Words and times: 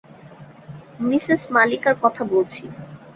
Mrs 1.01 1.41
মালিকার 1.55 1.95
কথা 2.03 2.23
বলছি। 2.25 2.63